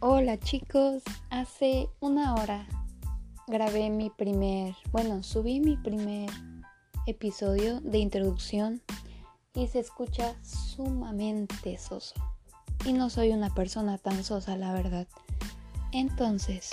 Hola 0.00 0.38
chicos, 0.38 1.02
hace 1.28 1.88
una 1.98 2.36
hora 2.36 2.68
grabé 3.48 3.90
mi 3.90 4.10
primer, 4.10 4.76
bueno, 4.92 5.24
subí 5.24 5.58
mi 5.58 5.76
primer 5.76 6.30
episodio 7.06 7.80
de 7.80 7.98
introducción 7.98 8.80
y 9.54 9.66
se 9.66 9.80
escucha 9.80 10.36
sumamente 10.44 11.78
soso. 11.78 12.14
Y 12.84 12.92
no 12.92 13.10
soy 13.10 13.30
una 13.30 13.52
persona 13.52 13.98
tan 13.98 14.22
sosa, 14.22 14.56
la 14.56 14.72
verdad. 14.72 15.08
Entonces, 15.90 16.70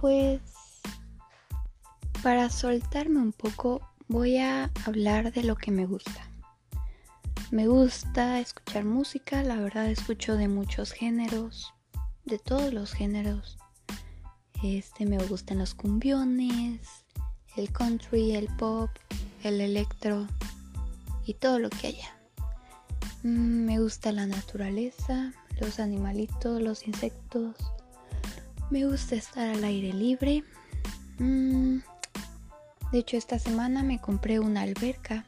pues, 0.00 0.40
para 2.22 2.48
soltarme 2.48 3.18
un 3.18 3.32
poco, 3.32 3.80
voy 4.06 4.36
a 4.36 4.70
hablar 4.86 5.32
de 5.32 5.42
lo 5.42 5.56
que 5.56 5.72
me 5.72 5.84
gusta. 5.84 6.29
Me 7.50 7.66
gusta 7.66 8.38
escuchar 8.38 8.84
música, 8.84 9.42
la 9.42 9.56
verdad 9.56 9.90
escucho 9.90 10.36
de 10.36 10.46
muchos 10.46 10.92
géneros, 10.92 11.74
de 12.24 12.38
todos 12.38 12.72
los 12.72 12.92
géneros. 12.92 13.58
Este 14.62 15.04
me 15.04 15.18
gustan 15.26 15.58
los 15.58 15.74
cumbiones, 15.74 16.80
el 17.56 17.72
country, 17.72 18.36
el 18.36 18.46
pop, 18.56 18.90
el 19.42 19.60
electro 19.60 20.28
y 21.26 21.34
todo 21.34 21.58
lo 21.58 21.70
que 21.70 21.88
haya. 21.88 22.16
Mm, 23.24 23.64
me 23.64 23.80
gusta 23.80 24.12
la 24.12 24.26
naturaleza, 24.26 25.32
los 25.60 25.80
animalitos, 25.80 26.62
los 26.62 26.86
insectos. 26.86 27.56
Me 28.70 28.86
gusta 28.86 29.16
estar 29.16 29.48
al 29.48 29.64
aire 29.64 29.92
libre. 29.92 30.44
Mm, 31.18 31.78
de 32.92 32.98
hecho, 33.00 33.16
esta 33.16 33.40
semana 33.40 33.82
me 33.82 34.00
compré 34.00 34.38
una 34.38 34.60
alberca 34.60 35.24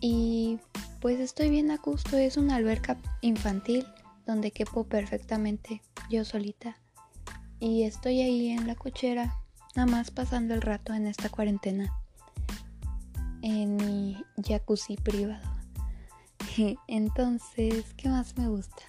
y 0.00 0.58
pues 1.00 1.20
estoy 1.20 1.50
bien 1.50 1.70
a 1.70 1.76
gusto, 1.76 2.16
es 2.16 2.36
una 2.36 2.56
alberca 2.56 2.96
infantil 3.20 3.86
donde 4.26 4.50
quepo 4.50 4.84
perfectamente 4.84 5.82
yo 6.10 6.24
solita. 6.24 6.76
Y 7.60 7.84
estoy 7.84 8.20
ahí 8.20 8.50
en 8.50 8.66
la 8.66 8.74
cochera, 8.74 9.36
nada 9.74 9.90
más 9.90 10.10
pasando 10.10 10.54
el 10.54 10.62
rato 10.62 10.92
en 10.92 11.06
esta 11.06 11.28
cuarentena. 11.28 11.92
En 13.42 13.76
mi 13.76 14.16
jacuzzi 14.46 14.96
privado. 14.96 15.48
Entonces, 16.86 17.86
¿qué 17.96 18.08
más 18.08 18.36
me 18.36 18.48
gusta? 18.48 18.82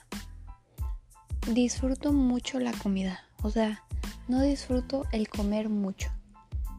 Disfruto 1.54 2.12
mucho 2.12 2.60
la 2.60 2.74
comida. 2.74 3.20
O 3.44 3.50
sea, 3.50 3.84
no 4.28 4.42
disfruto 4.42 5.06
el 5.12 5.30
comer 5.30 5.70
mucho, 5.70 6.12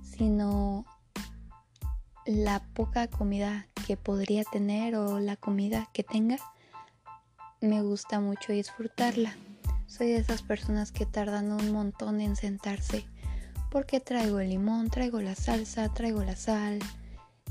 sino 0.03 0.84
la 2.27 2.62
poca 2.75 3.09
comida 3.09 3.67
podría 3.97 4.45
tener 4.45 4.97
o 4.97 5.21
la 5.21 5.37
comida 5.37 5.89
que 5.93 6.03
tenga, 6.03 6.39
me 7.61 7.83
gusta 7.83 8.21
mucho 8.21 8.53
disfrutarla. 8.53 9.37
Soy 9.87 10.09
de 10.09 10.19
esas 10.19 10.43
personas 10.43 10.93
que 10.93 11.07
tardan 11.07 11.53
un 11.53 11.73
montón 11.73 12.21
en 12.21 12.37
sentarse 12.37 13.07
porque 13.71 14.01
traigo 14.01 14.41
el 14.41 14.51
limón, 14.51 14.91
traigo 14.91 15.21
la 15.21 15.35
salsa, 15.35 15.93
traigo 15.95 16.25
la 16.25 16.37
sal, 16.37 16.81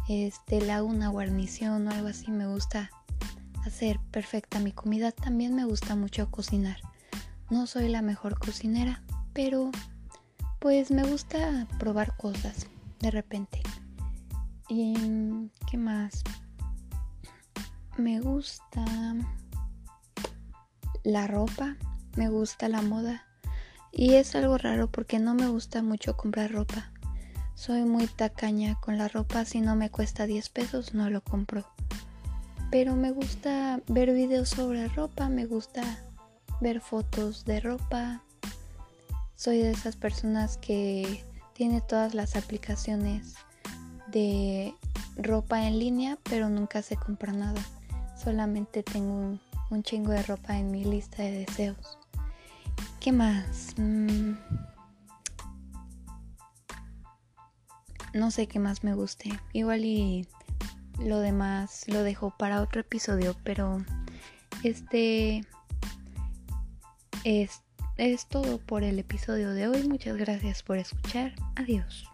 este, 0.10 0.72
hago 0.72 0.88
una 0.88 1.10
guarnición 1.10 1.88
o 1.88 1.92
algo 1.92 2.08
así. 2.08 2.30
Me 2.30 2.48
gusta 2.48 2.90
hacer 3.66 4.00
perfecta 4.12 4.60
mi 4.60 4.72
comida. 4.72 5.12
También 5.12 5.56
me 5.56 5.66
gusta 5.66 5.96
mucho 5.96 6.30
cocinar. 6.30 6.78
No 7.50 7.68
soy 7.68 7.88
la 7.88 8.02
mejor 8.02 8.38
cocinera, 8.38 9.02
pero 9.34 9.72
pues 10.60 10.92
me 10.92 11.04
gusta 11.04 11.68
probar 11.80 12.16
cosas 12.18 12.68
de 13.00 13.12
repente. 13.12 13.62
¿Y 14.72 15.50
qué 15.68 15.78
más? 15.78 16.24
Me 17.98 18.22
gusta 18.22 18.86
la 21.04 21.26
ropa, 21.26 21.76
me 22.16 22.30
gusta 22.30 22.70
la 22.70 22.84
moda. 22.84 23.26
Y 23.92 24.14
es 24.14 24.36
algo 24.36 24.60
raro 24.60 24.86
porque 24.86 25.18
no 25.18 25.34
me 25.34 25.48
gusta 25.48 25.82
mucho 25.82 26.16
comprar 26.16 26.52
ropa. 26.52 26.92
Soy 27.56 27.84
muy 27.84 28.06
tacaña 28.06 28.76
con 28.80 29.00
la 29.00 29.08
ropa, 29.08 29.44
si 29.44 29.60
no 29.60 29.76
me 29.76 29.90
cuesta 29.90 30.28
10 30.28 30.50
pesos 30.50 30.94
no 30.94 31.10
lo 31.10 31.22
compro. 31.22 31.66
Pero 32.70 32.96
me 32.96 33.10
gusta 33.10 33.82
ver 33.88 34.14
videos 34.14 34.50
sobre 34.50 34.88
ropa, 34.90 35.30
me 35.30 35.48
gusta 35.48 35.82
ver 36.62 36.80
fotos 36.80 37.44
de 37.44 37.60
ropa. 37.60 38.22
Soy 39.34 39.58
de 39.58 39.72
esas 39.72 39.96
personas 39.96 40.58
que 40.58 41.26
tiene 41.54 41.82
todas 41.82 42.14
las 42.14 42.36
aplicaciones 42.36 43.34
de 44.12 44.74
ropa 45.18 45.68
en 45.68 45.80
línea, 45.80 46.18
pero 46.24 46.50
nunca 46.50 46.82
se 46.82 46.96
compra 46.96 47.34
nada. 47.34 47.62
Solamente 48.22 48.84
tengo 48.84 49.40
un, 49.70 49.84
chingo 49.84 50.12
de 50.12 50.24
ropa 50.24 50.58
en 50.58 50.72
mi 50.72 50.84
lista 50.84 51.24
de 51.24 51.46
deseos. 51.46 52.00
¿Qué 53.00 53.12
más? 53.12 53.74
Mm. 53.78 54.34
no 58.14 58.32
sé 58.32 58.48
qué 58.48 58.60
más 58.60 58.84
me 58.84 58.94
guste. 58.94 59.40
Igual 59.54 59.86
y 59.86 60.28
lo 61.00 61.20
demás 61.20 61.86
lo 61.88 62.04
dejo 62.04 62.34
para 62.38 62.62
otro 62.62 62.82
episodio, 62.82 63.36
pero 63.44 63.78
este 64.64 65.46
es, 67.24 67.62
es 67.98 68.28
todo 68.28 68.58
por 68.60 68.84
el 68.84 69.00
episodio 69.00 69.52
de 69.52 69.68
hoy. 69.68 69.88
Muchas 69.88 70.18
gracias 70.18 70.64
por 70.64 70.78
escuchar. 70.78 71.34
Adiós. 71.56 72.10